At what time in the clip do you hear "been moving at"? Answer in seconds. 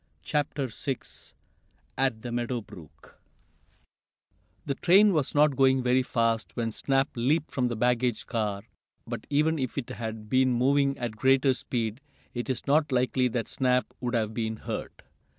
10.27-11.15